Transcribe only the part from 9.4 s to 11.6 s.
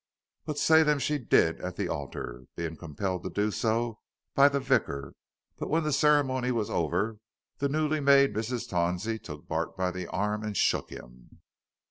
Bart by the arm and shook him.